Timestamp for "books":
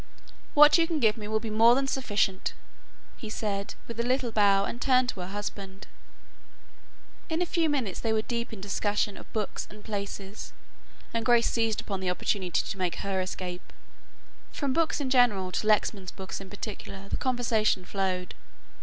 9.31-9.67, 14.73-14.99, 16.09-16.41